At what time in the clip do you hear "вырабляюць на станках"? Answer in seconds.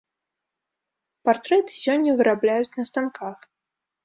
2.23-3.37